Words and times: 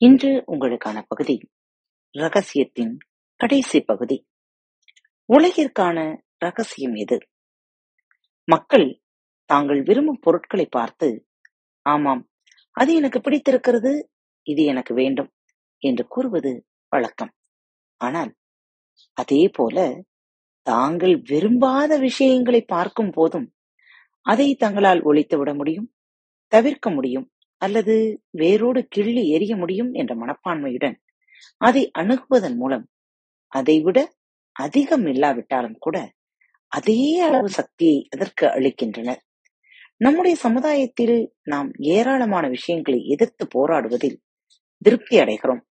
இன்று 0.00 0.30
உங்களுக்கான 0.52 0.98
பகுதி 1.08 1.34
ரகசியத்தின் 2.14 2.92
கடைசி 3.40 3.78
பகுதி. 3.80 4.16
உலகிற்கான 5.28 5.96
ரகசியம் 6.38 6.94
எது? 6.94 7.16
மக்கள் 8.48 8.86
தாங்கள் 9.50 9.80
விரும்பும் 9.82 10.22
பொருட்களை 10.24 10.66
பார்த்து 10.68 11.08
ஆமாம் 11.86 12.22
அது 12.76 12.90
எனக்கு 12.94 13.20
பிடித்திருக்கிறது 13.20 13.92
இது 14.46 14.64
எனக்கு 14.64 14.94
வேண்டும் 14.94 15.30
என்று 15.82 16.06
கூறுவது 16.08 16.52
வழக்கம். 16.92 17.32
ஆனால் 18.00 18.32
அதே 19.18 19.42
போல 19.52 19.76
தாங்கள் 20.66 21.14
விரும்பாத 21.30 21.92
விஷயங்களை 21.98 22.62
பார்க்கும் 22.66 23.12
போதும் 23.12 23.48
அதை 24.26 24.48
தங்களால் 24.54 25.02
ஒழித்து 25.02 25.36
விட 25.38 25.50
முடியும் 25.54 25.88
தவிர்க்க 26.52 26.90
முடியும் 26.90 27.26
அல்லது 27.62 27.94
வேரோடு 28.30 28.86
கிள்ளி 28.88 29.28
எரிய 29.28 29.56
முடியும் 29.56 29.92
என்ற 29.92 30.14
மனப்பான்மையுடன் 30.14 30.96
அதை 31.56 31.90
அணுகுவதன் 31.98 32.56
மூலம் 32.56 32.86
அதைவிட 33.52 33.98
அதிகம் 34.56 35.06
இல்லாவிட்டாலும் 35.06 35.78
கூட 35.78 35.96
அதே 36.72 37.20
அளவு 37.20 37.48
சக்தியை 37.48 38.08
அதற்கு 38.10 38.46
அளிக்கின்றனர்? 38.46 39.20
நம்முடைய 39.96 40.36
சமுதாயத்தில் 40.36 41.16
நாம் 41.42 41.70
ஏராளமான 41.78 42.48
விஷயங்களை 42.48 43.00
எதிர்த்து 43.06 43.44
போராடுவதில் 43.46 44.18
திருப்தி 44.82 45.18
அடைகிறோம். 45.18 45.62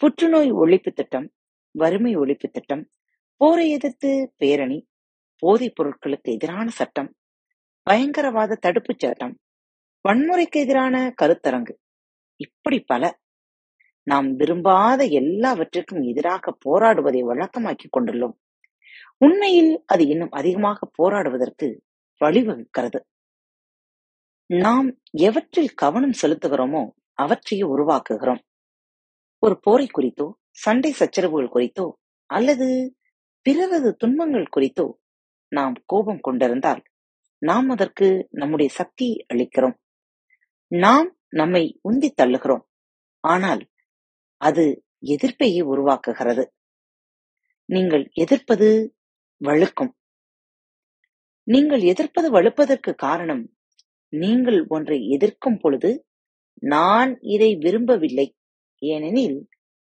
புற்றுநோய் 0.00 0.52
ஒழிப்பு 0.52 0.90
திட்டம் 0.92 1.26
வறுமை 1.74 2.16
ஒழிப்பு 2.16 2.48
திட்டம் 2.50 2.84
போரை 3.40 3.70
எதிர்த்து 3.70 4.10
பேரணி 4.36 4.78
போதைப் 5.42 5.76
பொருட்களுக்கு 5.76 6.30
எதிரான 6.32 6.66
சட்டம் 6.70 7.10
பயங்கரவாத 7.86 8.58
தடுப்புச் 8.60 8.98
சட்டம் 8.98 9.34
வன்முறைக்கு 10.04 10.58
எதிரான 10.60 11.14
கருத்தரங்கு. 11.22 11.74
இப்படி 12.40 12.80
பல. 12.80 13.02
நாம் 14.02 14.36
விரும்பாத 14.36 15.04
எல்லாவற்றிற்கும் 15.04 16.02
எதிராக 16.02 16.54
போராடுவதை 16.64 17.20
வழக்கமாக்கிக் 17.24 17.94
கொண்டுள்ளோம். 17.96 18.34
உண்மையில் 19.18 19.82
அது 19.86 20.06
இன்னும் 20.06 20.30
அதிகமாக 20.30 20.88
போராடுவதற்கு 20.98 21.68
வழிவகுக்கிறது. 22.20 23.00
நாம் 24.50 24.88
எவற்றில் 25.18 25.72
கவனம் 25.74 26.16
செலுத்துகிறோமோ 26.22 26.82
அவற்றையே 27.12 27.64
உருவாக்குகிறோம். 27.64 28.42
ஒரு 29.38 29.60
போரை 29.60 29.86
குறித்தோ 29.86 30.26
சண்டை 30.50 30.92
சச்சரவுகள் 30.92 31.48
குறித்தோ 31.48 31.86
அல்லது 32.30 32.68
பிறரது 33.46 33.96
துன்பங்கள் 33.96 34.48
குறித்தோ 34.48 34.86
நாம் 35.52 35.74
கோபம் 35.86 36.20
கொண்டிருந்தால் 36.20 36.82
நாம் 37.42 37.68
அதற்கு 37.68 38.28
நம்முடைய 38.30 38.72
சக்தியை 38.74 39.26
அளிக்கிறோம். 39.34 39.76
நாம் 40.82 41.08
நம்மை 41.28 41.80
உந்தி 41.88 42.08
தள்ளுகிறோம். 42.22 42.64
ஆனால் 43.24 43.62
அது 44.40 44.64
எதிர்ப்பையே 45.06 45.62
உருவாக்குகிறது. 45.62 46.44
நீங்கள் 47.68 48.04
எதிர்ப்பது 48.14 48.68
வழுக்கும். 49.40 49.92
நீங்கள் 51.46 51.82
எதிர்ப்பது 51.82 52.28
வலுப்பதற்கு 52.30 52.94
காரணம் 52.96 53.42
நீங்கள் 54.12 54.66
ஒன்றை 54.66 54.98
எதிர்க்கும் 55.08 55.58
பொழுது 55.58 55.90
நான் 56.62 57.18
இதை 57.20 57.56
விரும்பவில்லை. 57.56 58.26
ஏனெனில் 58.82 59.38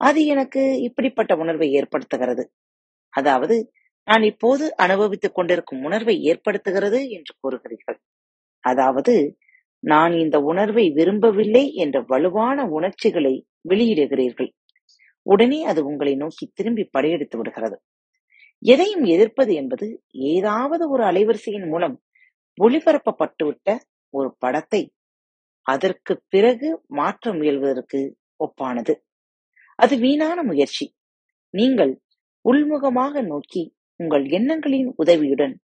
அது 0.01 0.25
எனக்கு 0.25 0.61
இப்படிப்பட்ட 0.81 1.35
உணர்வை 1.35 1.69
ஏற்படுத்துகிறது. 1.71 2.43
அதாவது 3.13 3.55
நான் 4.07 4.23
இப்போது 4.23 4.75
அனுபவித்துக் 4.75 5.35
கொண்டிருக்கும் 5.35 5.81
உணர்வை 5.81 6.15
ஏற்படுத்துகிறது 6.31 6.99
என்று 7.09 7.33
கூறுகிறீர்கள். 7.41 7.99
அதாவது 8.63 9.13
நான் 9.79 10.13
இந்த 10.13 10.39
உணர்வை 10.39 10.89
விரும்பவில்லை 10.89 11.73
என்ற 11.73 12.01
வலுவான 12.01 12.65
உணர்ச்சிகளை 12.65 13.45
வெளியிடுகிறீர்கள். 13.69 14.49
உடனே 15.21 15.65
அது 15.65 15.85
உங்களை 15.85 16.15
நோக்கி 16.15 16.51
திரும்பி 16.53 16.83
படையெடுத்து 16.83 17.37
விடுகிறது. 17.37 17.81
எதையும் 18.59 19.03
எதிர்ப்பது 19.03 19.53
என்பது 19.53 20.03
ஏதாவது 20.09 20.89
ஒரு 20.89 21.03
அலைவரிசையின் 21.03 21.67
மூலம் 21.67 22.01
ஒளிபரப்பப்பட்டுவிட்ட 22.61 23.77
ஒரு 24.09 24.35
படத்தை 24.39 24.91
அதற்கு 25.61 26.21
பிறகு 26.29 26.81
மாற்ற 26.87 27.33
முயல்வதற்கு 27.33 28.13
ஒப்பானது. 28.39 28.93
அது 29.75 29.97
வீணான 29.97 30.43
முயற்சி. 30.43 30.95
நீங்கள் 31.49 32.01
உள்முகமாக 32.49 33.21
நோக்கி 33.25 33.73
உங்கள் 33.95 34.25
எண்ணங்களின் 34.25 34.93
உதவியுடன் 34.95 35.59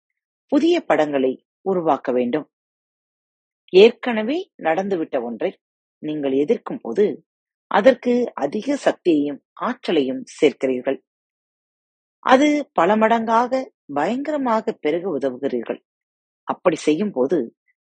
புதிய 0.48 0.82
படங்களை 0.82 1.46
உருவாக்க 1.62 2.12
வேண்டும். 2.12 2.48
ஏற்கனவே 3.74 4.38
நடந்துவிட்ட 4.58 5.24
ஒன்றை 5.24 5.52
நீங்கள் 6.04 6.32
எதிர்க்கும் 6.34 6.82
போது 6.82 7.06
அதற்கு 7.72 8.14
அதிக 8.34 8.76
சக்தியையும் 8.76 9.40
ஆற்றலையும் 9.54 10.24
சேர்க்கிறீர்கள். 10.40 10.98
அது 12.24 12.48
பல 12.74 12.96
மடங்காக 12.96 13.62
பயங்கரமாக 13.94 14.72
பெருக 14.72 15.06
உதவுகிறீர்கள். 15.18 15.80
அப்படி 16.48 16.76
செய்யும் 16.76 17.12
போது 17.12 17.38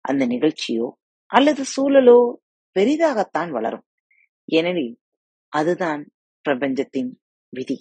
அந்த 0.04 0.26
நிகழ்ச்சியோ 0.26 0.86
அல்லது 1.32 1.62
சூழலோ 1.74 2.18
பெரிதாகத்தான் 2.76 3.50
வளரும். 3.50 3.86
ஏனெனில் 4.48 4.92
அதுதான் 5.52 6.02
பிரபஞ்சத்தின் 6.44 7.10
விதி. 7.52 7.78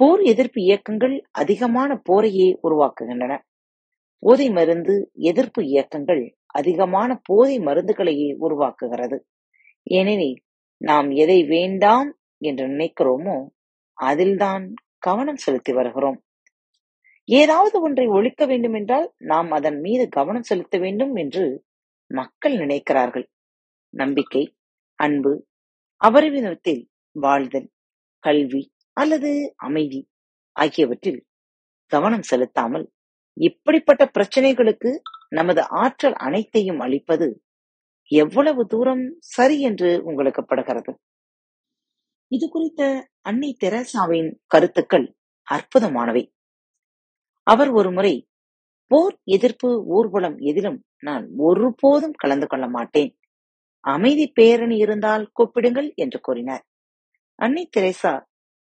போர் 0.00 0.22
எதிர்ப்பு 0.22 0.60
இயக்கங்கள் 0.62 1.16
அதிகமான 1.30 1.90
போரையே 2.08 2.48
உருவாக்குகின்றன. 2.62 3.32
போதை 4.22 4.46
மருந்து 4.50 4.94
எதிர்ப்பு 5.22 5.60
இயக்கங்கள் 5.64 6.22
அதிகமான 6.54 7.10
போதை 7.28 7.54
மருந்துகளையே 7.58 8.30
உருவாக்குகிறது. 8.40 9.16
ஏனெனில் 9.86 10.38
நாம் 10.80 11.08
எதை 11.22 11.38
வேண்டாம் 11.46 12.10
என்று 12.42 12.64
நினைக்கிறோமோ 12.68 13.38
அதில்தான் 13.98 14.64
கவனம் 14.98 15.36
செலுத்தி 15.36 15.72
வருகிறோம். 15.72 16.18
ஏதாவது 17.28 17.76
ஒன்றை 17.80 18.06
ஒழிக்க 18.08 18.42
வேண்டும் 18.46 18.74
என்றால் 18.74 19.06
நாம் 19.22 19.50
அதன் 19.50 19.78
மீது 19.80 20.04
கவனம் 20.08 20.42
செலுத்த 20.42 20.76
வேண்டும் 20.78 21.14
என்று 21.16 21.44
மக்கள் 22.10 22.56
நினைக்கிறார்கள். 22.56 23.26
நம்பிக்கை 23.94 24.42
அன்பு 24.98 25.32
அபரிவிதத்தில் 26.00 26.82
வாழ்தல் 27.16 27.68
கல்வி 28.24 28.62
அல்லது 28.96 29.30
அமைதி 29.66 30.00
ஆகியவற்றில் 30.56 31.20
கவனம் 31.92 32.26
செலுத்தாமல் 32.30 32.86
இப்படிப்பட்ட 33.40 34.02
பிரச்சனைகளுக்கு 34.18 34.90
நமது 35.28 35.62
ஆற்றல் 35.68 36.12
அனைத்தையும் 36.12 36.80
அளிப்பது 36.80 37.28
எவ்வளவு 38.10 38.66
தூரம் 38.66 39.04
சரி 39.18 39.60
என்று 39.60 39.90
உங்களுக்கு 40.04 40.44
படுகிறது? 40.44 40.92
இது 42.26 42.48
குறித்த 42.48 43.08
அன்னை 43.20 43.56
தெரசாவின் 43.64 44.30
கருத்துக்கள் 44.46 45.06
அற்புதமானவை. 45.48 46.24
அவர் 47.46 47.70
ஒருமுறை 47.70 48.14
போர் 48.86 49.16
எதிர்ப்பு 49.24 49.84
ஊர்வலம் 49.86 50.36
எதிலும் 50.38 50.78
நான் 50.98 51.24
ஒருபோதும் 51.38 52.16
கலந்து 52.16 52.46
கொள்ள 52.46 52.68
மாட்டேன். 52.68 53.12
அமைதி 53.84 54.26
பேரணி 54.28 54.76
இருந்தால் 54.76 55.24
கூப்பிடுங்கள் 55.38 55.88
என்று 55.94 56.20
கூறினார். 56.20 56.64
அன்னை 57.38 57.68
தெரேசா 57.76 58.12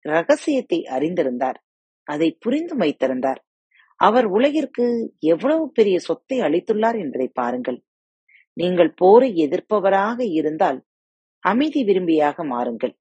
ரகசியத்தை 0.05 0.79
அறிந்திருந்தார். 0.97 1.59
அதை 2.09 2.29
புரிந்து 2.41 2.75
வைத்திருந்தார். 2.77 3.41
அவர் 4.01 4.27
உலகிற்கு 4.27 4.85
எவ்வளவு 5.33 5.65
பெரிய 5.73 5.97
சொத்தை 5.99 6.37
அளித்துள்ளார் 6.41 6.99
என்பதை 6.99 7.29
பாருங்கள். 7.33 7.79
நீங்கள் 8.57 8.93
போரை 8.93 9.29
எதிர்ப்பவராக 9.45 10.19
இருந்தால் 10.33 10.79
அமைதி 11.45 11.81
விரும்பியாக 11.85 12.45
மாறுங்கள். 12.45 12.95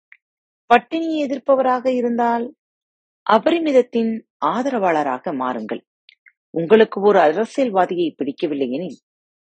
பட்டினியை 0.69 1.19
எதிர்ப்பவராக 1.27 1.85
இருந்தால் 1.91 2.45
அபரிமிதத்தின் 3.27 4.11
ஆதரவாளராக 4.45 5.33
மாறுங்கள். 5.33 5.81
உங்களுக்கு 6.53 6.97
ஒரு 7.01 7.19
அரசியல்வாதியை 7.19 8.09
பிடிக்கவில்லை 8.15 8.67
எனில் 8.71 8.99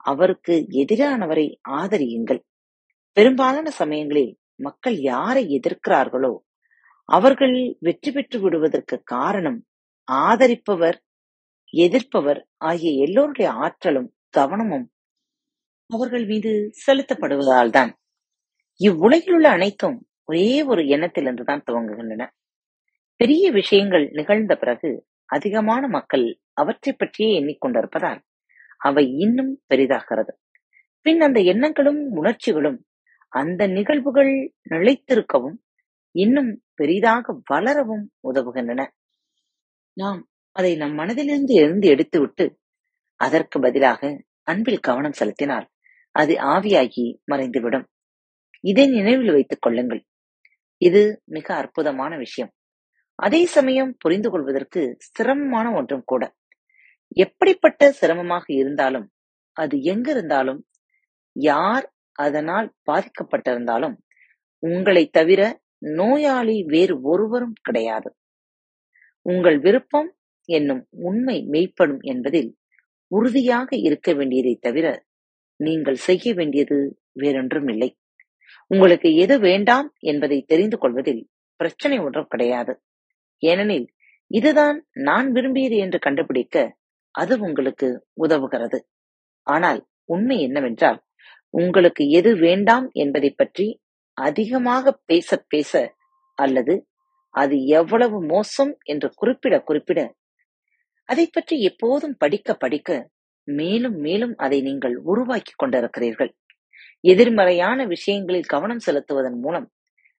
அவருக்கு 0.05 0.55
எதிரானவரை 0.83 1.47
ஆதரியுங்கள். 1.81 2.41
பெரும்பாலான 3.17 3.69
சமயங்களில் 3.71 4.33
மக்கள் 4.57 4.97
யாரை 5.03 5.45
எதிர்க்கிறார்களோ 5.59 6.33
அவர்கள் 7.09 7.57
வெற்றி 7.79 8.11
பெற்று 8.13 8.39
விடுவதற்கு 8.41 8.97
காரணம் 9.05 9.59
ஆதரிப்பவர் 10.09 10.99
எதிர்ப்பவர் 11.75 12.41
ஆகிய 12.57 13.05
எல்லோருடைய 13.05 13.51
ஆற்றலும் 13.51 14.15
கவனமும் 14.31 14.87
அவர்கள் 15.91 16.27
மீது 16.27 16.71
செலுத்தப்படுவதால்தான். 16.87 17.93
இவ்வுலகில் 18.81 19.35
உள்ள 19.35 19.49
அனைத்தும் 19.49 20.07
ஒரே 20.25 20.63
ஒரு 20.63 20.83
எண்ணத்திலிருந்து 20.85 21.45
தான் 21.45 21.63
துவங்குகின்றன. 21.67 22.23
பெரிய 23.21 23.51
விஷயங்கள் 23.51 24.09
நிகழ்ந்த 24.13 24.57
பிறகு 24.57 24.91
அதிகமான 25.27 25.89
மக்கள் 25.89 26.41
அவற்றை 26.53 26.95
பற்றியே 26.99 27.33
எண்ணிக்கொண்டிருப்பதால் 27.41 28.21
அவை 28.79 29.05
இன்னும் 29.19 29.63
பெரிதாகிறது. 29.75 30.33
பின் 31.07 31.21
அந்த 31.21 31.41
எண்ணங்களும் 31.41 32.11
உணர்ச்சிகளும் 32.13 32.79
அந்த 33.29 33.67
நிகழ்வுகள் 33.67 34.33
நிலைத்திருக்கவும் 34.71 35.59
இன்னும் 36.15 36.63
பெரிதாக 36.75 37.41
வளரவும் 37.45 38.07
உதவுகின்றன. 38.29 38.83
நாம் 39.97 40.21
அதை 40.57 40.77
நம் 40.77 40.99
மனதிலிருந்து 40.99 41.55
இருந்து 41.61 41.89
எடுத்துவிட்டு 41.95 42.45
அதற்கு 43.21 43.61
பதிலாக 43.61 44.01
அன்பில் 44.43 44.81
கவனம் 44.81 45.13
செலுத்தினால் 45.13 45.67
அது 46.15 46.35
ஆவியாகி 46.35 47.07
மறைந்துவிடும். 47.33 47.87
இதை 48.65 48.85
நினைவில் 48.89 49.33
வைத்துக் 49.33 49.63
கொள்ளுங்கள். 49.63 50.03
இது 50.83 51.03
மிக 51.25 51.55
அற்புதமான 51.55 52.13
விஷயம். 52.17 52.53
அதே 53.19 53.41
சமயம் 53.47 53.91
புரிந்து 53.99 54.29
கொள்வதற்கு 54.31 54.81
சிரமமான 54.99 55.67
ஒன்றும் 55.73 56.07
கூட. 56.07 56.23
எப்படிப்பட்ட 57.17 57.91
சிரமமாக 57.93 58.45
இருந்தாலும் 58.53 59.09
அது 59.57 59.77
எங்கிருந்தாலும் 59.93 60.61
யார் 61.37 61.87
அதனால் 62.19 62.69
பாதிக்கப்பட்டிருந்தாலும் 62.91 63.97
உங்களை 64.63 65.05
தவிர 65.09 65.41
நோயாளி 65.99 66.57
வேறு 66.65 66.95
ஒருவரும் 67.03 67.57
கிடையாது. 67.63 68.11
உங்கள் 69.27 69.59
விருப்பம் 69.59 70.11
என்னும் 70.49 70.83
உண்மை 71.01 71.37
மெய்ப்படும் 71.51 72.03
என்பதில் 72.03 72.51
உறுதியாக 73.11 73.69
இருக்க 73.79 74.09
வேண்டியதை 74.13 74.55
தவிர 74.61 74.87
நீங்கள் 75.61 75.99
செய்ய 76.07 76.27
வேண்டியது 76.35 76.77
வேறொன்றும் 77.13 77.69
இல்லை. 77.69 77.91
உங்களுக்கு 78.71 79.09
எது 79.15 79.35
வேண்டாம் 79.39 79.89
என்பதை 80.03 80.39
தெரிந்து 80.43 80.77
கொள்வதில் 80.79 81.23
பிரச்சனை 81.61 81.97
ஒன்றும் 81.99 82.31
கிடையாது. 82.31 82.73
ஏனெனில் 83.43 83.87
இதுதான் 84.31 84.77
நான் 85.01 85.29
விரும்பியது 85.33 85.77
என்று 85.77 85.99
கண்டுபிடிக்க 85.99 86.57
அது 87.15 87.35
உங்களுக்கு 87.39 87.89
உதவுகிறது. 88.17 88.79
ஆனால் 89.47 89.81
உண்மை 90.05 90.37
என்னவென்றால் 90.41 90.99
உங்களுக்கு 91.55 92.05
எது 92.11 92.31
வேண்டாம் 92.37 92.87
என்பதை 92.93 93.31
பற்றி 93.31 93.67
அதிகமாக 94.17 94.93
பேச 95.07 95.37
பேச 95.49 95.73
அல்லது 96.39 96.75
அது 97.35 97.57
எவ்வளவு 97.79 98.19
மோசம் 98.25 98.73
என்று 98.85 99.09
குறிப்பிட 99.15 99.55
குறிப்பிட 99.61 100.01
அதை 101.09 101.27
பற்றி 101.27 101.57
எப்போதும் 101.61 102.17
படிக்க 102.19 102.55
படிக்க 102.55 102.91
மேலும் 103.49 103.97
மேலும் 103.97 104.35
அதை 104.37 104.59
நீங்கள் 104.63 104.95
உருவாக்கி 105.03 105.53
கொண்டிருக்கிறீர்கள். 105.63 106.31
எதிர்மறையான 107.05 107.79
விஷயங்களில் 107.87 108.51
கவனம் 108.55 108.85
செலுத்துவதன் 108.87 109.39
மூலம் 109.41 109.67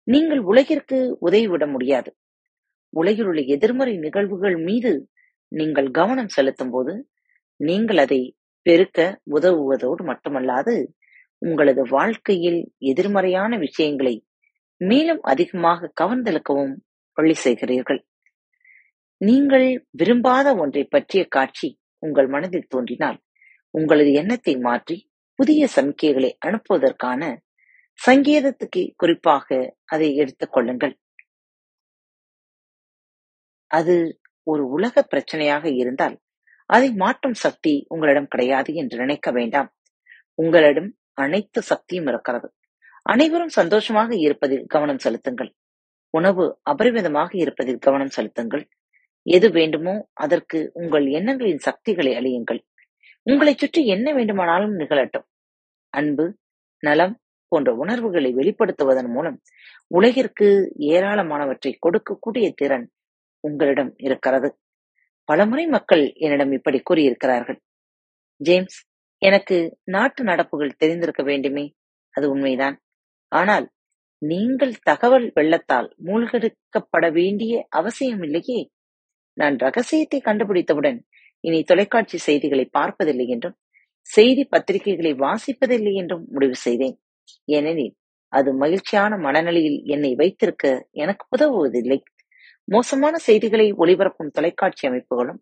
நீங்கள் 0.08 0.42
உலகிற்கு 0.52 0.98
உதவிவிட 1.28 1.66
முடியாது. 1.68 2.10
உலகில் 2.94 3.26
உள்ள 3.26 3.42
எதிர்மறை 3.56 3.94
நிகழ்வுகள் 3.98 4.58
மீது 4.58 4.92
நீங்கள் 5.52 5.90
கவனம் 5.92 6.34
செலுத்தும் 6.36 6.70
போது 6.70 6.94
நீங்கள் 7.60 7.98
அதை 7.98 8.22
பெருக்க 8.66 9.00
உதவுவதோடு 9.36 10.02
மட்டுமல்லாது 10.12 10.76
உங்களது 11.42 11.82
வாழ்க்கையில் 11.90 12.62
எதிர்மறையான 12.92 13.58
விஷயங்களை 13.58 14.16
மேலும் 14.82 15.22
அதிகமாக 15.22 15.92
கவர்ந்தெழுக்கவும் 16.02 16.74
வழி 17.18 17.36
செய்கிறீர்கள். 17.44 18.02
நீங்கள் 19.22 19.68
விரும்பாத 19.92 20.48
ஒன்றை 20.56 20.84
பற்றிய 20.86 21.22
காட்சி 21.28 21.70
உங்கள் 22.04 22.28
மனதில் 22.28 22.70
தோன்றினால் 22.70 23.18
உங்களது 23.74 24.12
எண்ணத்தை 24.12 24.54
மாற்றி 24.58 24.98
புதிய 25.40 25.68
சமிக்கைகளை 25.76 26.32
அனுப்புவதற்கான 26.46 27.22
சங்கேதத்துக்கு 28.00 28.82
குறிப்பாக 28.96 29.48
அதை 29.86 30.08
எடுத்துக் 30.16 30.54
கொள்ளுங்கள். 30.54 30.94
அது 33.72 33.96
ஒரு 34.48 34.64
உலக 34.68 35.04
பிரச்சனையாக 35.12 35.66
இருந்தால் 35.76 36.16
அதை 36.70 36.90
மாற்றும் 36.94 37.34
சக்தி 37.36 37.74
உங்களிடம் 37.88 38.28
கிடையாது 38.28 38.72
என்று 38.74 38.96
நினைக்க 38.98 39.32
வேண்டாம். 39.32 39.70
உங்களிடம் 40.40 40.90
அனைத்து 41.14 41.60
சக்தியும் 41.62 42.08
இருக்கிறது. 42.08 42.48
அனைவரும் 43.06 43.54
சந்தோஷமாக 43.60 44.12
இருப்பதில் 44.18 44.66
கவனம் 44.66 45.04
செலுத்துங்கள். 45.06 45.52
உணவு 46.14 46.44
அபரிமிதமாக 46.66 47.32
இருப்பதில் 47.38 47.80
கவனம் 47.80 48.16
செலுத்துங்கள். 48.18 48.66
எது 49.26 49.52
வேண்டுமோ 49.52 50.10
அதற்கு 50.14 50.72
உங்கள் 50.74 51.06
எண்ணங்களின் 51.08 51.58
சக்திகளை 51.58 52.12
அழியுங்கள். 52.14 52.66
உங்களைச் 53.22 53.58
சுற்றி 53.58 53.88
என்ன 53.88 54.14
வேண்டுமானாலும் 54.14 54.80
நிகழட்டும். 54.80 55.26
அன்பு 55.90 56.38
நலம் 56.80 57.20
போன்ற 57.48 57.74
உணர்வுகளை 57.74 58.36
வெளிப்படுத்துவதன் 58.36 59.08
மூலம் 59.08 59.42
உலகிற்கு 59.88 60.76
ஏராளமானவற்றை 60.80 61.78
கொடுக்கக்கூடிய 61.86 62.52
திறன் 62.56 62.92
உங்களிடம் 63.40 63.94
இருக்கிறது. 63.98 64.58
பலமுறை 65.24 65.68
மக்கள் 65.68 66.14
என்னிடம் 66.16 66.52
இப்படி 66.52 66.82
கூறியிருக்கிறார்கள். 66.90 67.60
ஜேம்ஸ் 68.42 68.88
எனக்கு 69.18 69.78
நாட்டு 69.84 70.24
நடப்புகள் 70.24 70.78
தெரிந்திருக்க 70.78 71.24
வேண்டுமே. 71.24 71.74
அது 72.10 72.30
உண்மைதான். 72.30 72.82
ஆனால் 73.28 73.72
நீங்கள் 74.22 74.74
தகவல் 74.84 75.32
வெள்ளத்தால் 75.34 75.96
மூழ்கடிக்கப்பட 76.06 77.12
வேண்டிய 77.12 77.68
அவசியம் 77.70 78.22
இல்லையே. 78.22 78.70
நான் 79.38 79.56
ரகசியத்தை 79.58 80.20
கண்டுபிடித்தவுடன் 80.22 81.00
இனி 81.44 81.64
தொலைக்காட்சி 81.64 82.18
செய்திகளை 82.18 82.66
பார்ப்பதில்லை 82.72 83.26
என்றும் 83.28 83.56
செய்தி 84.10 84.44
பத்திரிகைகளை 84.52 85.12
வாசிப்பதில்லை 85.16 85.94
என்றும் 85.94 86.26
முடிவு 86.30 86.56
செய்தேன். 86.56 86.96
ஏனெனில் 87.48 87.94
அது 88.34 88.50
மகிழ்ச்சியான 88.54 89.18
மனநிலையில் 89.18 89.80
என்னை 89.86 90.12
வைத்திருக்க 90.16 90.66
எனக்கு 90.92 91.26
உதவுவதில்லை. 91.38 92.00
மோசமான 92.68 93.16
செய்திகளை 93.18 93.68
ஒளிபரப்பும் 93.74 94.34
தொலைக்காட்சி 94.34 94.84
அமைப்புகளும் 94.88 95.40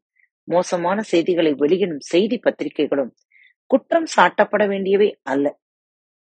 மோசமான 0.47 1.01
செய்திகளை 1.01 1.51
வெளியிடும் 1.53 2.03
செய்தி 2.03 2.37
பத்திரிகைகளும் 2.37 3.11
குற்றம் 3.71 4.07
சாட்டப்பட 4.15 4.63
வேண்டியவை 4.67 5.09
அல்ல. 5.23 5.45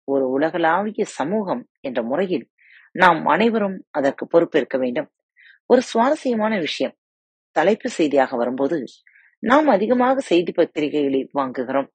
ஒரு 0.09 0.25
உலகளாவிய 0.31 1.05
சமூகம் 1.19 1.63
என்ற 1.81 2.03
முறையில் 2.03 2.47
நாம் 2.95 3.21
அனைவரும் 3.27 3.77
அதற்கு 3.91 4.25
பொறுப்பேற்க 4.27 4.77
வேண்டும். 4.79 5.09
ஒரு 5.67 5.83
சுவாரஸ்யமான 5.83 6.59
விஷயம். 6.59 6.95
தலைப்பு 7.53 7.89
செய்தியாக 7.89 8.37
வரும்போது 8.37 8.79
நாம் 9.43 9.69
அதிகமாக 9.69 10.21
செய்தி 10.21 10.53
பத்திரிகைகளை 10.57 11.21
வாங்குகிறோம். 11.35 11.89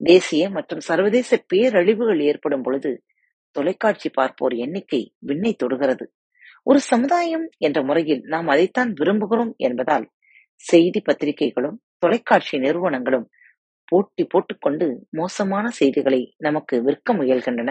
தேசிய 0.00 0.50
மற்றும் 0.50 0.80
சர்வதேச 0.80 1.44
பேரழிவுகள் 1.54 2.20
ஏற்படும் 2.20 2.62
பொழுது 2.62 2.90
தொலைக்காட்சி 3.56 4.08
பார்ப்போர் 4.10 4.54
எண்ணிக்கை 4.54 5.02
விண்ணை 5.26 5.52
தொடுகிறது. 5.54 6.04
ஒரு 6.62 6.80
சமுதாயம் 6.80 7.46
என்ற 7.58 7.82
முறையில் 7.82 8.22
நாம் 8.24 8.48
அதைத்தான் 8.48 8.90
விரும்புகிறோம் 8.92 9.52
என்பதால் 9.56 10.06
செய்தி 10.64 11.00
பத்திரிகைகளும் 11.00 11.78
தொலைக்காட்சி 11.98 12.58
நிறுவனங்களும் 12.58 13.26
போட்டி 13.84 14.24
போட்டுக்கொண்டு 14.24 14.86
மோசமான 15.10 15.68
செய்திகளை 15.70 16.34
நமக்கு 16.38 16.82
விற்க 16.82 17.14
முயல்கின்றன. 17.14 17.70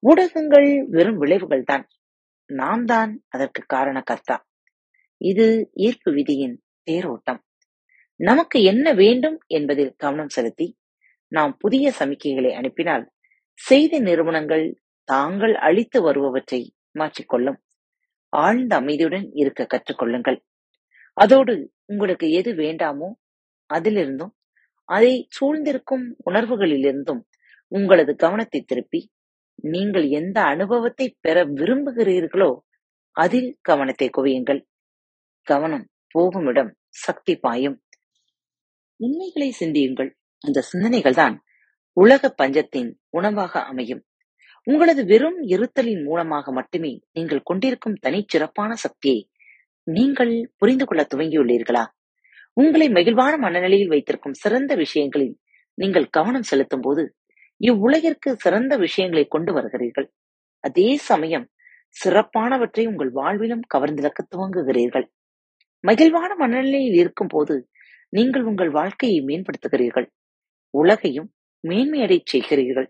ஊடகங்கள் 0.00 0.68
வெறும் 0.86 1.18
விளைவுகள் 1.18 1.64
தான் 1.64 1.84
நாம் 2.50 2.84
தான் 2.84 3.12
அதற்கு 3.28 3.62
காரண 3.66 4.00
கர்த்தா. 4.00 4.36
இது 5.20 5.46
ஈர்ப்பு 5.86 6.10
விதியின் 6.12 6.56
தேரோட்டம். 6.86 7.40
நமக்கு 8.20 8.58
என்ன 8.62 8.86
வேண்டும் 8.94 9.38
என்பதில் 9.48 9.92
கவனம் 9.96 10.34
செலுத்தி 10.36 10.66
நாம் 11.32 11.52
புதிய 11.58 11.86
சமிக்கைகளை 11.98 12.50
அனுப்பினால் 12.54 13.04
செய்தி 13.60 13.98
நிறுவனங்கள் 14.00 14.66
தாங்கள் 15.08 15.54
அளித்து 15.66 15.98
வருபவற்றை 16.02 16.60
மாற்றிக்கொள்ளும். 16.98 17.58
ஆழ்ந்த 18.32 18.72
அமைதியுடன் 18.80 19.26
இருக்க 19.32 19.66
கற்றுக்கொள்ளுங்கள். 19.66 20.38
அதோடு 21.16 21.54
உங்களுக்கு 21.86 22.26
எது 22.30 22.50
வேண்டாமோ 22.54 23.08
அதிலிருந்தும் 23.70 24.32
அதை 24.88 25.12
சூழ்ந்திருக்கும் 25.36 26.04
உணர்வுகளிலிருந்தும் 26.30 27.22
உங்களது 27.72 28.12
கவனத்தை 28.16 28.60
திருப்பி 28.60 29.00
நீங்கள் 29.64 30.06
எந்த 30.10 30.38
அனுபவத்தை 30.44 31.06
பெற 31.20 31.36
விரும்புகிறீர்களோ 31.58 32.50
அதில் 33.16 33.50
கவனத்தை 33.62 34.08
குவியுங்கள். 34.08 34.60
கவனம் 35.50 35.86
போகும் 36.14 36.46
இடம் 36.46 36.72
சக்தி 37.04 37.34
பாயும். 37.36 37.76
உண்மைகளை 39.00 39.48
சிந்தியுங்கள். 39.50 40.10
அந்த 40.44 40.60
சிந்தனைகள் 40.70 41.18
தான் 41.22 41.34
உலக 41.96 42.30
பஞ்சத்தின் 42.40 42.90
உணவாக 43.18 43.62
அமையும். 43.62 44.02
உங்களது 44.66 45.02
வெறும் 45.04 45.38
இருத்தலின் 45.54 46.02
மூலமாக 46.04 46.52
மட்டுமே 46.52 46.92
நீங்கள் 47.12 47.42
கொண்டிருக்கும் 47.42 48.00
தனிச்சிறப்பான 48.02 48.70
சக்தியை 48.84 49.20
நீங்கள் 49.86 50.32
புரிந்து 50.56 50.84
கொள்ள 50.84 51.02
துவங்கியுள்ளீர்களா? 51.12 51.84
உங்களை 52.56 52.86
மகிழ்வான 52.88 53.32
மனநிலையில் 53.36 53.92
வைத்திருக்கும் 53.94 54.38
சிறந்த 54.42 54.72
விஷயங்களில் 54.74 55.34
நீங்கள் 55.78 56.08
கவனம் 56.08 56.48
செலுத்தும் 56.50 56.80
போது 56.80 57.02
இவ்வுலகிற்கு 57.60 58.30
சிறந்த 58.44 58.72
விஷயங்களை 58.76 59.24
கொண்டு 59.34 59.50
வருகிறீர்கள். 59.52 60.08
அதே 60.64 60.88
சமயம் 61.10 61.46
சிறப்பானவற்றை 61.96 62.84
உங்கள் 62.86 63.12
வாழ்விலும் 63.12 63.64
கவர்ந்திழக்க 63.74 64.20
துவங்குகிறீர்கள். 64.32 65.06
மகிழ்வான 65.86 66.30
மனநிலையில் 66.34 66.96
இருக்கும் 67.02 67.32
போது 67.34 67.54
நீங்கள் 68.12 68.44
உங்கள் 68.50 68.70
வாழ்க்கையை 68.70 69.18
மேம்படுத்துகிறீர்கள். 69.28 70.08
உலகையும் 70.74 71.28
மேன்மையடை 71.64 72.18
செய்கிறீர்கள். 72.32 72.88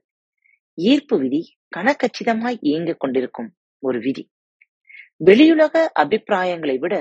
ஈர்ப்பு 0.78 1.16
விதி 1.18 1.40
கனக்கச்சிதமாய் 1.76 2.58
இயங்கிக் 2.68 3.00
கொண்டிருக்கும் 3.00 3.50
ஒரு 3.82 3.98
விதி. 3.98 4.24
வெளியுலக 5.20 5.74
அபிப்பிராயங்களை 6.02 6.76
விட 6.78 6.94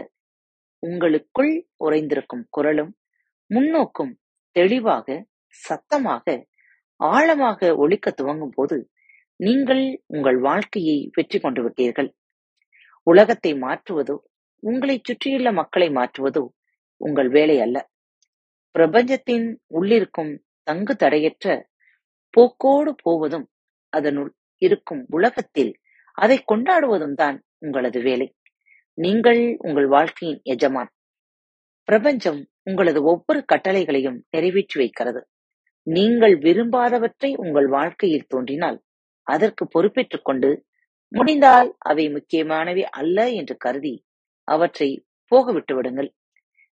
உங்களுக்குள் 0.84 1.54
உறைந்திருக்கும் 1.86 2.44
குரலும் 2.50 2.92
முன்னோக்கும் 3.50 4.14
தெளிவாக 4.56 5.18
சத்தமாக 5.64 6.36
ஆழமாக 7.00 7.70
ஒழிக்க 7.84 8.12
துவங்கும் 8.12 8.54
போது 8.58 8.78
நீங்கள் 9.40 9.84
உங்கள் 10.08 10.40
வாழ்க்கையை 10.40 10.98
வெற்றி 11.16 11.40
கொண்டு 11.40 11.62
விட்டீர்கள். 11.64 12.10
உலகத்தை 13.08 13.52
மாற்றுவதோ 13.64 14.16
உங்களை 14.64 14.96
சுற்றியுள்ள 15.00 15.50
மக்களை 15.52 15.88
மாற்றுவதோ 15.90 16.44
உங்கள் 17.02 17.30
வேலை 17.30 17.58
அல்ல. 17.60 17.78
பிரபஞ்சத்தின் 18.76 19.48
உள்ளிருக்கும் 19.70 20.34
தங்கு 20.68 20.94
தடையற்ற 20.96 21.48
போக்கோடு 22.34 22.92
போவதும் 23.04 23.46
அதனுள் 23.94 24.32
இருக்கும் 24.62 25.04
உலகத்தில் 25.10 25.72
அதை 26.18 26.38
கொண்டாடுவதும் 26.52 27.14
தான் 27.14 27.38
உங்களது 27.58 28.00
வேலை. 28.02 28.28
நீங்கள் 28.98 29.42
உங்கள் 29.58 29.88
வாழ்க்கையின் 29.88 30.42
எஜமான். 30.44 30.92
பிரபஞ்சம் 31.88 32.42
உங்களது 32.64 33.00
ஒவ்வொரு 33.04 33.40
கட்டளைகளையும் 33.46 34.20
நிறைவேற்றி 34.30 34.78
வைக்கிறது. 34.80 35.22
நீங்கள் 35.88 36.36
விரும்பாதவற்றை 36.38 37.30
உங்கள் 37.36 37.68
வாழ்க்கையில் 37.68 38.30
தோன்றினால் 38.30 38.78
அதற்கு 39.28 39.64
பொறுப்பேற்றுக் 39.68 40.26
கொண்டு 40.26 40.50
முடிந்தால் 41.12 41.70
அவை 41.80 42.06
முக்கியமானவை 42.10 42.84
அல்ல 43.00 43.28
என்று 43.32 43.56
கருதி 43.58 43.94
அவற்றை 44.48 44.90
போக 45.32 45.52
விட்டு 45.52 45.74
விடுங்கள். 45.76 46.10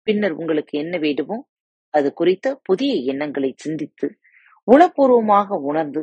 பின்னர் 0.07 0.35
உங்களுக்கு 0.41 0.75
என்ன 0.79 0.95
வேண்டுமோ 0.99 1.37
அது 1.95 2.09
குறித்த 2.13 2.47
புதிய 2.63 2.93
எண்ணங்களை 3.13 3.51
சிந்தித்து 3.57 4.07
உளப்பூர்வமாக 4.69 5.59
உணர்ந்து 5.63 6.03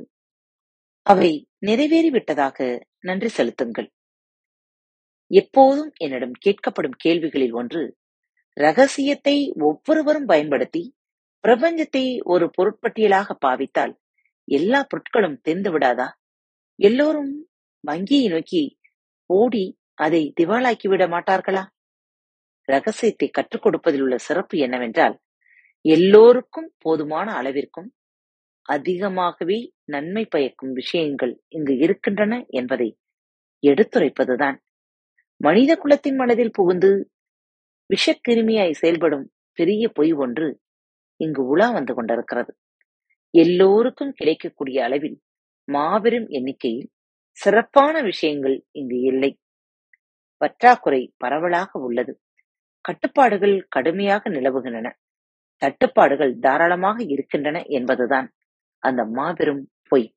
அவை 1.05 1.31
நிறைவேறிவிட்டதாக 1.65 2.57
நன்றி 2.99 3.29
செலுத்துங்கள். 3.29 3.89
எப்போதும் 5.31 5.91
என்னிடம் 5.97 6.35
கேட்கப்படும் 6.45 6.97
கேள்விகளில் 6.97 7.53
ஒன்று 7.53 7.81
ரகசியத்தை 8.57 9.35
ஒவ்வொருவரும் 9.61 10.25
பயன்படுத்தி 10.25 10.83
பிரபஞ்சத்தை 11.43 12.03
ஒரு 12.23 12.45
பொருட்பட்டியலாக 12.57 13.29
பாவித்தால் 13.45 13.93
எல்லா 14.47 14.79
பொருட்களும் 14.83 15.37
தெரிந்து 15.41 15.69
விடாதா 15.71 16.07
எல்லோரும் 16.79 17.31
வங்கியை 17.83 18.27
நோக்கி 18.27 18.63
ஓடி 19.29 19.63
அதை 19.97 20.33
திவாலாக்கி 20.41 20.87
விட 20.87 21.07
மாட்டார்களா? 21.07 21.63
ரகசியத்தை 22.61 23.29
கற்றுக் 23.29 23.61
கொடுப்பதில் 23.61 24.01
உள்ள 24.01 24.17
சிறப்பு 24.17 24.57
என்னவென்றால் 24.57 25.15
எல்லோருக்கும் 25.85 26.73
போதுமான 26.77 27.41
அளவிற்கும் 27.41 27.89
அதிகமாகவே 28.61 29.73
நன்மை 29.83 30.25
பயக்கும் 30.25 30.71
விஷயங்கள் 30.71 31.33
இங்கு 31.47 31.77
இருக்கின்றன 31.77 32.45
என்பதை 32.47 32.97
எடுத்துரைப்பதுதான். 33.63 34.57
மனித 35.37 35.75
குலத்தின் 35.75 36.15
மனதில் 36.15 36.51
புகுந்து 36.51 36.91
விஷக்கிருமியாய் 37.89 38.71
செயல்படும் 38.71 39.25
பெரிய 39.57 39.89
பொய் 39.89 40.13
ஒன்று 40.13 40.59
இங்கு 41.15 41.41
உலா 41.45 41.71
வந்து 41.71 41.93
கொண்டிருக்கிறது. 41.93 42.51
எல்லோருக்கும் 43.33 44.13
கிடைக்கக்கூடிய 44.13 44.83
அளவில் 44.83 45.17
மாபெரும் 45.67 46.27
எண்ணிக்கையில் 46.27 46.89
சிறப்பான 47.37 48.01
விஷயங்கள் 48.01 48.65
இங்கு 48.71 48.99
இல்லை. 49.01 49.31
பற்றாக்குறை 50.37 51.13
பரவலாக 51.17 51.79
உள்ளது. 51.79 52.19
கட்டுப்பாடுகள் 52.81 53.65
கடுமையாக 53.69 54.29
நிலவுகின்றன. 54.29 54.87
தட்டுப்பாடுகள் 55.61 56.33
தாராளமாக 56.39 57.03
இருக்கின்றன 57.03 57.63
என்பதுதான் 57.67 58.27
அந்த 58.83 59.05
மாபெரும் 59.05 59.69
பொய். 59.87 60.07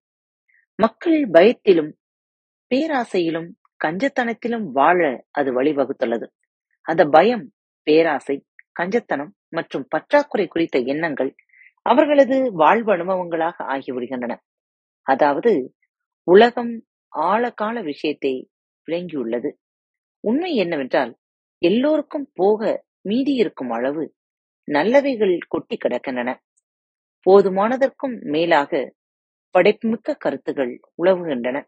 மக்கள் 0.78 1.28
பயத்திலும் 1.30 1.92
பேராசையிலும் 2.70 3.48
கஞ்சத்தனத்திலும் 3.84 4.66
வாழ 4.72 5.24
அது 5.30 5.62
வழிவகுத்துள்ளது. 5.62 6.26
அந்த 6.86 7.04
பயம் 7.04 7.52
பேராசை 7.82 8.36
கஞ்சத்தனம் 8.80 9.32
மற்றும் 9.48 9.86
பற்றாக்குறை 9.88 10.46
குறித்த 10.46 10.78
எண்ணங்கள் 10.78 11.34
அவர்களது 11.82 12.52
வாழ்வு 12.52 12.92
அனுபவங்களாக 12.96 13.64
ஆகிவிடுகின்றன. 13.64 14.34
அதாவது 15.06 15.74
உலகம் 16.22 16.84
ஆழகால 17.16 17.82
விஷயத்தை 17.82 18.50
விளங்கியுள்ளது. 18.88 19.50
உண்மை 20.26 20.54
என்னவென்றால் 20.54 21.12
எல்லோருக்கும் 21.62 22.30
போக 22.34 22.60
மீதி 23.00 23.32
இருக்கும் 23.34 23.70
அளவு 23.70 24.04
நல்லவைகள் 24.68 25.38
கொட்டி 25.48 25.76
கிடக்கின்றன. 25.76 26.30
போதுமானதற்கும் 27.26 28.16
மேலாக 28.24 28.72
படைப்புமிக்க 29.54 30.14
கருத்துகள் 30.14 30.72
உழவுகின்றன 31.02 31.58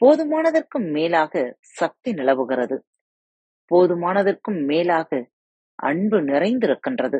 போதுமானதற்கும் 0.00 0.86
மேலாக 0.92 1.32
சக்தி 1.58 2.10
நிலவுகிறது. 2.12 2.76
போதுமானதற்கும் 3.70 4.60
மேலாக 4.66 5.10
அன்பு 5.78 6.18
நிறைந்திருக்கின்றது. 6.22 7.18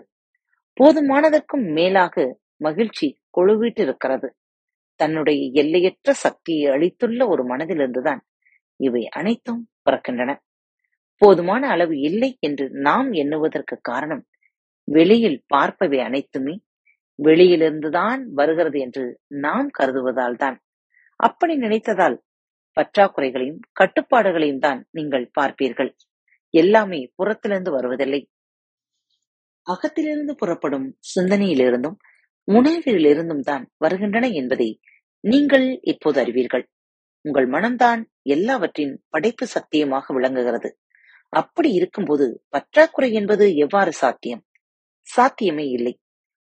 போதுமானதற்கும் 0.77 1.67
மேலாக 1.73 2.15
மகிழ்ச்சி 2.57 3.09
கொழுவிட்டிருக்கிறது. 3.37 4.29
தன்னுடைய 5.01 5.51
எல்லையற்ற 5.63 6.13
சக்தியை 6.25 6.67
அளித்துள்ள 6.75 7.21
ஒரு 7.29 7.43
மனதிலிருந்துதான் 7.47 8.21
இவை 8.81 9.03
அனைத்தும் 9.09 9.63
பிறக்கின்றன. 9.87 10.31
போதுமான 11.23 11.63
அளவு 11.69 11.95
இல்லை 12.01 12.31
என்று 12.41 12.65
நாம் 12.81 13.13
எண்ணுவதற்கு 13.13 13.77
காரணம் 13.81 14.23
வெளியில் 14.89 15.41
பார்ப்பவை 15.55 15.99
அனைத்துமே 15.99 16.55
வெளியிலிருந்துதான் 17.19 18.21
வருகிறது 18.35 18.79
என்று 18.81 19.05
நாம் 19.29 19.69
கருதுவதால் 19.79 20.37
தான். 20.37 20.57
அப்படி 21.21 21.55
நினைத்ததால் 21.57 22.17
பற்றாக்குறைகளையும் 22.77 23.61
கட்டுப்பாடுகளையும் 23.81 24.59
தான் 24.59 24.81
நீங்கள் 24.91 25.27
பார்ப்பீர்கள். 25.41 25.91
எல்லாமே 26.55 27.01
புறத்திலிருந்து 27.17 27.71
வருவதில்லை. 27.71 28.21
அகத்திலிருந்து 29.67 30.33
புறப்படும் 30.33 30.87
சிந்தனையிலிருந்தும் 31.15 31.99
உணர்விலிருந்தும் 32.49 33.41
தான் 33.41 33.65
வருகின்றன 33.77 34.27
என்பதை 34.31 34.69
நீங்கள் 35.25 35.67
இப்போது 35.83 36.19
அறிவீர்கள். 36.21 36.65
உங்கள் 37.25 37.49
மனம்தான் 37.49 38.01
எல்லாவற்றின் 38.23 39.05
படைப்பு 39.09 39.47
சத்தியமாக 39.47 40.15
விளங்குகிறது. 40.15 40.79
அப்படி 41.29 41.73
இருக்கும்போது 41.73 42.45
பற்றாக்குறை 42.49 43.13
என்பது 43.13 43.55
எவ்வாறு 43.57 43.93
சாத்தியம்? 43.93 44.45
சாத்தியமே 45.01 45.67
இல்லை. 45.69 45.99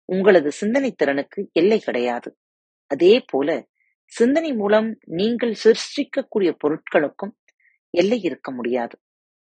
உங்களது 0.05 0.51
சிந்தனை 0.51 0.91
திறனுக்கு 0.91 1.49
எல்லை 1.53 1.79
கிடையாது. 1.79 2.37
அதே 2.87 3.23
போல 3.27 3.67
சிந்தனை 4.05 4.53
மூலம் 4.53 4.97
நீங்கள் 5.05 5.55
சிருஷ்டிக்கக்கூடிய 5.63 6.57
பொருட்களுக்கும் 6.63 7.33
எல்லை 7.89 8.21
இருக்க 8.21 8.51
முடியாது. 8.51 8.99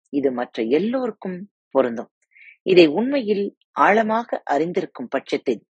இது 0.08 0.32
மற்ற 0.32 0.62
எல்லோருக்கும் 0.62 1.50
பொருந்தும். 1.70 2.10
இதை 2.62 2.86
உண்மையில் 2.86 3.56
ஆழமாக 3.70 4.42
அறிந்திருக்கும் 4.50 5.08
பட்சத்தில் 5.08 5.66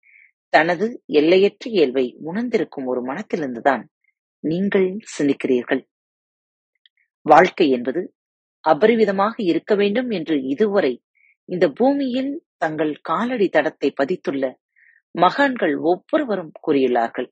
தனது 0.49 1.03
எல்லையற்ற 1.07 1.71
இயல்பை 1.71 2.17
உணர்ந்திருக்கும் 2.21 2.85
ஒரு 2.85 3.05
மனத்திலிருந்துதான் 3.05 3.83
நீங்கள் 4.41 4.97
சிந்திக்கிறீர்கள். 5.19 5.87
வாழ்க்கை 7.33 7.67
என்பது 7.77 8.01
அபரிவிதமாக 8.65 9.35
இருக்க 9.51 9.73
வேண்டும் 9.75 10.11
என்று 10.11 10.37
இதுவரை 10.53 10.93
இந்த 11.49 11.67
பூமியில் 11.79 12.33
தங்கள் 12.57 12.93
காலடி 13.03 13.47
தடத்தை 13.49 13.89
பதித்துள்ள 14.01 14.45
மகான்கள் 15.15 15.75
ஒவ்வொருவரும் 15.91 16.53
கூறியுள்ளார்கள். 16.67 17.29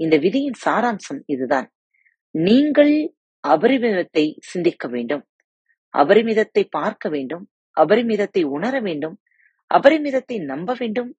இந்த 0.00 0.14
விதியின் 0.24 0.58
சாராம்சம் 0.64 1.20
இதுதான். 1.34 1.68
நீங்கள் 2.34 2.94
அபரிமிதத்தை 3.44 4.24
சிந்திக்க 4.50 4.86
வேண்டும் 4.88 5.24
அபரிமிதத்தை 5.94 6.62
பார்க்க 6.70 7.06
வேண்டும் 7.08 7.44
அபரிமிதத்தை 7.76 8.42
உணர 8.56 8.74
வேண்டும் 8.80 9.16
அபரிமிதத்தை 9.70 10.36
நம்ப 10.50 10.74
வேண்டும். 10.80 11.10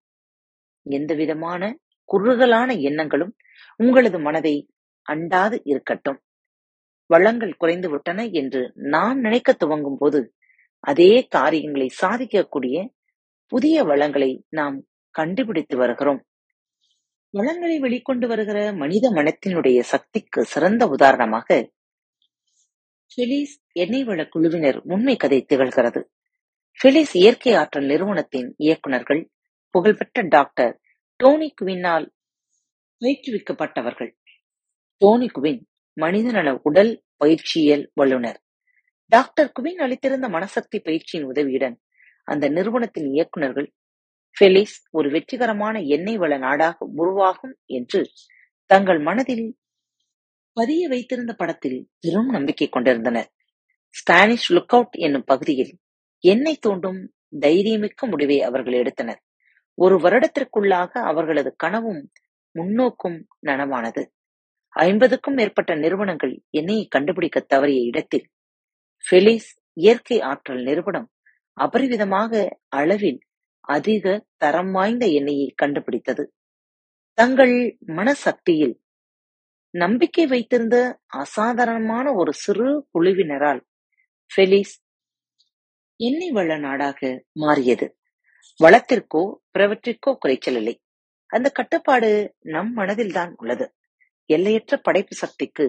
எந்த 0.85 1.11
விதமான 1.13 1.61
குறுகலான 2.09 2.69
எண்ணங்களும் 2.89 3.33
உங்களது 3.79 4.19
மனதை 4.19 4.55
அண்டாது 5.07 5.57
இருக்கட்டும். 5.63 6.19
வளங்கள் 7.13 7.59
குறைந்து 7.61 7.87
விட்டன 7.89 8.25
என்று 8.41 8.61
நாம் 8.93 9.19
நினைக்க 9.19 9.53
துவங்கும் 9.53 9.99
போது 9.99 10.19
அதே 10.83 11.11
காரியங்களை 11.35 11.87
சாதிக்கக்கூடிய 12.01 12.77
புதிய 13.51 13.83
வளங்களை 13.83 14.31
நாம் 14.49 14.77
கண்டுபிடித்து 15.15 15.75
வருகிறோம். 15.77 16.21
வளங்களை 17.33 17.75
வெளிக்கொண்டு 17.79 18.25
வருகிற 18.27 18.57
மனித 18.73 19.05
மனத்தினுடைய 19.09 19.79
சக்திக்கு 19.91 20.41
சிறந்த 20.45 20.83
உதாரணமாக 20.87 21.47
பிலிஸ் 23.15 23.55
எண்ணெய் 23.81 24.03
வள 24.03 24.21
குழுவினர் 24.25 24.79
உண்மை 24.93 25.15
கதை 25.15 25.39
திகழ்கிறது. 25.49 26.01
பிலிஸ் 26.79 27.13
இயற்கை 27.21 27.53
ஆற்றல் 27.53 27.89
நிறுவனத்தின் 27.91 28.49
இயக்குநர்கள் 28.57 29.21
புகழ்பெற்ற 29.75 30.21
டாக்டர் 30.27 30.73
டோனி 31.19 31.49
குவினால் 31.61 32.05
பயிற்றுவிக்கப்பட்டவர்கள். 33.01 34.11
டோனி 35.01 35.27
குவின் 35.27 35.61
மனிதநல 35.97 36.59
உடல் 36.63 37.03
பயிற்சியியல் 37.17 37.91
வல்லுநர். 37.93 38.39
டாக்டர் 39.11 39.51
குவின் 39.51 39.79
அளித்திருந்த 39.79 40.27
மனசக்தி 40.29 40.79
பயிற்சியின் 40.83 41.25
உதவியுடன் 41.25 41.75
அந்த 42.27 42.49
நிறுவனத்தின் 42.49 43.09
இயக்குநர்கள் 43.11 43.73
ஃபெலிஸ் 44.37 44.77
ஒரு 44.91 45.09
வெற்றிகரமான 45.09 45.81
எண்ணெய் 45.81 46.17
வள 46.17 46.37
நாடாக 46.37 46.85
உருவாகும் 46.95 47.55
என்று 47.65 48.01
தங்கள் 48.65 48.99
மனதில் 48.99 49.45
பதிய 50.57 50.87
வைத்திருந்த 50.87 51.33
படத்தில் 51.33 51.89
பெரும் 51.99 52.29
நம்பிக்கை 52.29 52.67
கொண்டிருந்தனர். 52.69 53.29
ஸ்பானிஷ் 53.89 54.51
லுக் 54.51 54.73
அவுட் 54.75 54.95
என்னும் 54.95 55.23
பகுதியில் 55.25 55.73
எண்ணெய் 56.23 56.63
தோண்டும் 56.67 56.99
தைரியமிக்க 57.39 58.09
முடிவை 58.09 58.41
அவர்கள் 58.41 58.73
எடுத்தனர். 58.73 59.21
ஒரு 59.77 59.95
வருடத்திற்குள்ளாக 59.97 60.91
அவர்களது 61.03 61.55
கனவும் 61.63 62.01
முன்னோக்கும் 62.55 63.17
நனவானது. 63.45 64.03
ஐம்பதுக்கும் 64.75 65.33
மேற்பட்ட 65.33 65.75
நிறுவனங்கள் 65.75 66.43
என்னையை 66.57 66.85
கண்டுபிடிக்க 66.87 67.45
தவறிய 67.49 67.81
இடத்தில் 67.83 68.25
ஃபெலிஸ் 69.05 69.49
இயற்கை 69.73 70.21
ஆற்றல் 70.21 70.63
நிறுவனம் 70.63 71.07
அபரிவிதமாக 71.57 72.49
அளவில் 72.67 73.19
அதிக 73.67 74.25
தரம் 74.37 74.71
வாய்ந்த 74.71 75.05
எண்ணெயை 75.07 75.53
கண்டுபிடித்தது. 75.55 76.23
தங்கள் 77.17 77.77
மனசக்தியில் 77.87 78.75
நம்பிக்கை 79.73 80.27
வைத்திருந்த 80.27 80.77
அசாதாரணமான 81.07 82.13
ஒரு 82.13 82.33
சிறு 82.33 82.87
குழுவினரால் 82.93 83.61
ஃபெலிஸ் 84.31 84.75
எண்ணெய் 85.99 86.31
வள 86.31 86.57
நாடாக 86.57 87.23
மாறியது. 87.31 87.87
வளத்திற்கோ 88.59 89.23
பிறவற்றிற்கோ 89.53 90.11
குறைச்சல் 90.19 90.55
இல்லை. 90.55 90.75
அந்த 91.29 91.49
கட்டுப்பாடு 91.49 92.35
நம் 92.39 92.77
மனதில்தான் 92.77 93.31
உள்ளது. 93.35 93.65
எல்லையற்ற 94.29 94.73
படைப்பு 94.77 95.15
சக்திக்கு 95.15 95.65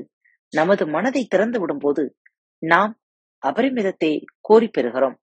நமது 0.53 0.85
மனதை 0.87 1.23
திறந்து 1.25 1.59
விடும்போது 1.61 2.03
நாம் 2.63 2.93
அபரிமிதத்தை 3.43 4.13
கோரி 4.41 4.69
பெறுகிறோம். 4.69 5.17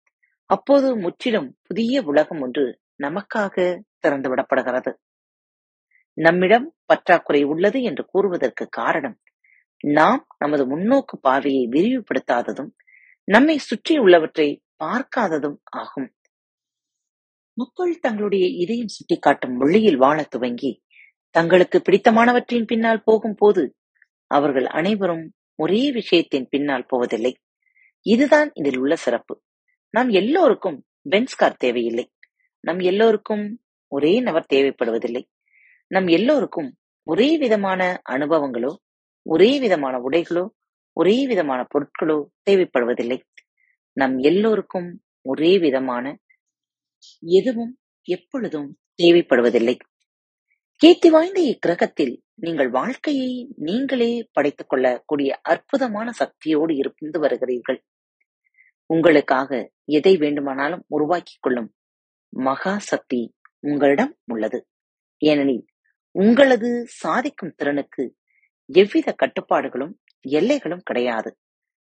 அப்போது 0.49 0.87
முற்றிலும் 0.97 1.49
புதிய 1.63 2.01
உலகம் 2.01 2.41
ஒன்று 2.41 2.65
நமக்காக 3.03 3.55
திறந்து 3.99 4.29
விடப்படுகிறது. 4.29 4.91
நம்மிடம் 6.17 6.67
பற்றாக்குறை 6.85 7.41
உள்ளது 7.43 7.79
என்று 7.81 8.03
கூறுவதற்கு 8.05 8.65
காரணம் 8.69 9.17
நாம் 9.83 10.21
நமது 10.37 10.63
முன்னோக்கு 10.65 11.15
பார்வையை 11.21 11.63
விரிவுபடுத்தாததும் 11.67 12.71
நம்மை 13.27 13.55
சுற்றி 13.57 13.93
உள்ளவற்றை 13.97 14.47
பார்க்காததும் 14.83 15.57
ஆகும். 15.73 16.09
மக்கள் 17.57 17.93
தங்களுடைய 17.99 18.45
இதயம் 18.63 18.93
சுட்டிக்காட்டும் 18.95 19.55
மொழியில் 19.55 19.97
வாழ 19.97 20.19
துவங்கி 20.23 20.71
தங்களுக்கு 21.35 21.81
பிடித்தமானவற்றின் 21.89 22.65
பின்னால் 22.65 23.03
போகும் 23.03 23.35
போது 23.35 23.75
அவர்கள் 24.27 24.65
அனைவரும் 24.65 25.33
ஒரே 25.55 25.91
விஷயத்தின் 25.91 26.47
பின்னால் 26.49 26.85
போவதில்லை. 26.85 27.33
இதுதான் 28.05 28.51
இதில் 28.53 28.77
உள்ள 28.77 28.95
சிறப்பு. 28.95 29.41
நாம் 29.89 30.09
எல்லோருக்கும் 30.09 30.85
பென்ஸ் 31.09 31.35
கார் 31.35 31.55
தேவையில்லை. 31.55 32.05
நம் 32.59 32.79
எல்லோருக்கும் 32.79 33.59
ஒரே 33.87 34.19
நபர் 34.19 34.49
தேவைப்படுவதில்லை. 34.53 35.23
நம் 35.87 36.07
எல்லோருக்கும் 36.07 36.69
ஒரே 37.07 37.37
விதமான 37.37 38.01
அனுபவங்களோ 38.09 38.71
ஒரே 39.25 39.59
விதமான 39.59 39.95
உடைகளோ 39.97 40.45
ஒரே 40.97 41.27
விதமான 41.27 41.67
பொருட்களோ 41.73 42.17
தேவைப்படுவதில்லை. 42.49 43.19
நம் 43.97 44.17
எல்லோருக்கும் 44.17 44.89
ஒரே 45.21 45.59
விதமான 45.59 46.05
எதுவும் 47.19 47.77
எப்பொழுதும் 48.07 48.69
தேவைப்படுவதில்லை. 49.03 49.75
கீர்த்தி 50.81 51.09
வாய்ந்த 51.09 51.41
இக்கிரகத்தில் 51.41 52.21
நீங்கள் 52.33 52.69
வாழ்க்கையை 52.69 53.51
நீங்களே 53.55 54.29
படைத்துக் 54.31 54.69
கொள்ளக்கூடிய 54.69 55.39
அற்புதமான 55.41 56.11
சக்தியோடு 56.11 56.75
இருந்து 56.75 57.19
வருகிறீர்கள். 57.21 57.79
உங்களுக்காக 58.85 59.71
எதை 59.85 60.17
வேண்டுமானாலும் 60.17 60.83
உருவாக்கிக் 60.87 61.41
கொள்ளும் 61.41 61.73
மகா 62.29 62.77
சக்தி 62.77 63.35
உங்களிடம் 63.59 64.17
உள்ளது. 64.25 64.67
ஏனெனில் 65.17 65.65
உங்களது 66.11 66.83
சாதிக்கும் 66.85 67.53
திறனுக்கு 67.55 68.15
எவ்வித 68.65 69.15
கட்டுப்பாடுகளும் 69.15 69.93
எல்லைகளும் 70.29 70.83
கிடையாது. 70.83 71.37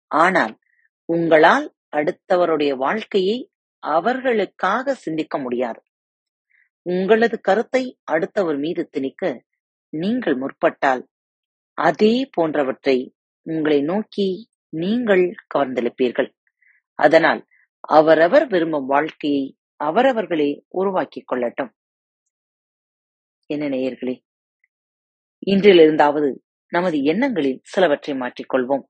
ஆனால் 0.07 0.59
உங்களால் 1.05 1.73
அடுத்தவருடைய 1.91 2.75
வாழ்க்கையை 2.75 3.51
அவர்களுக்காக 3.79 4.93
சிந்திக்க 4.93 5.37
முடியாது. 5.37 5.81
உங்களது 6.85 7.41
கருத்தை 7.41 7.83
அடுத்தவர் 8.03 8.57
மீது 8.57 8.89
திணிக்க 8.89 9.23
நீங்கள் 9.93 10.35
முற்பட்டால் 10.35 11.03
அதே 11.77 12.13
போன்றவற்றை 12.31 12.97
உங்களை 13.45 13.81
நோக்கி 13.81 14.27
நீங்கள் 14.73 15.23
கவர்ந்தெழுப்பீர்கள். 15.53 16.29
அதனால் 16.99 17.41
அவரவர் 17.89 18.45
விரும்பும் 18.47 18.85
வாழ்க்கையை 18.85 19.45
அவரவர்களே 19.79 20.49
உருவாக்கிக் 20.67 21.29
கொள்ளட்டும். 21.31 21.71
என்ன 23.49 23.65
நேயர்களே 23.69 24.15
இன்றிலிருந்தாவது 25.47 26.29
நமது 26.71 26.97
எண்ணங்களில் 27.03 27.61
சிலவற்றை 27.63 28.13
மாற்றிக்கொள்வோம். 28.17 28.85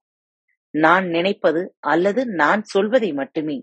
நான் 0.73 1.05
நினைப்பது 1.07 1.61
அல்லது 1.79 2.25
நான் 2.25 2.61
சொல்வதை 2.63 3.09
மட்டுமே 3.13 3.57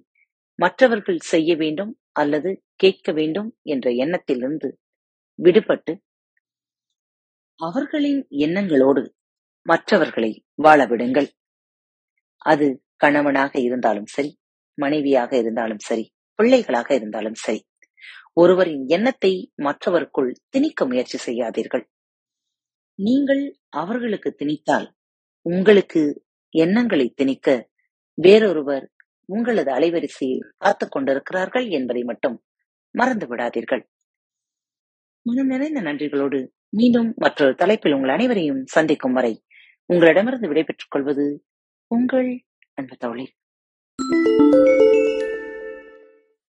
மற்றவர்கள் 0.58 1.20
செய்ய 1.22 1.50
வேண்டும் 1.56 1.92
அல்லது 2.16 2.50
கேட்க 2.76 3.12
வேண்டும் 3.12 3.50
என்ற 3.62 3.90
எண்ணத்திலிருந்து 4.04 4.68
விடுபட்டு 5.38 5.92
அவர்களின் 7.60 8.20
எண்ணங்களோடு 8.46 9.02
மற்றவர்களை 9.66 10.30
வாழ 10.54 10.80
விடுங்கள். 10.86 11.28
அது 12.42 12.66
கணவனாக 12.96 13.52
இருந்தாலும் 13.60 14.06
சரி 14.06 14.30
மனைவியாக 14.78 15.32
இருந்தாலும் 15.36 15.82
சரி 15.88 16.04
பிள்ளைகளாக 16.38 16.88
இருந்தாலும் 16.94 17.38
சரி 17.44 17.60
ஒருவரின் 18.32 18.84
எண்ணத்தை 18.86 19.32
மற்றவருக்குள் 19.62 20.30
திணிக்க 20.48 20.86
முயற்சி 20.86 21.18
செய்யாதீர்கள். 21.18 21.84
நீங்கள் 22.98 23.42
அவர்களுக்கு 23.68 24.30
திணித்தால் 24.38 24.88
உங்களுக்கு 25.46 26.02
எண்ணங்களை 26.54 27.06
திணிக்க 27.14 27.48
வேறொருவர் 28.18 28.86
உங்களது 29.30 29.72
அலைவரிசையில் 29.72 30.44
காத்துக் 30.58 30.90
கொண்டிருக்கிறார்கள் 30.90 31.66
என்பதை 31.68 32.02
மட்டும் 32.02 32.42
மறந்து 32.90 33.26
விடாதீர்கள். 33.26 33.82
மனம் 35.22 35.46
நிறைந்த 35.46 35.80
நன்றிகளோடு 35.80 36.52
மீண்டும் 36.68 37.12
மற்றொரு 37.16 37.54
தலைப்பில் 37.54 37.92
உங்கள் 37.92 38.10
அனைவரையும் 38.10 38.66
சந்திக்கும் 38.66 39.12
வரை 39.12 39.44
உங்களிடமிருந்து 39.86 40.48
விடைபெற்றுக் 40.48 40.90
கொள்வது 40.90 41.44
உங்கள் 41.86 42.44
அன்பு 42.74 42.96
தோழி. 42.96 43.26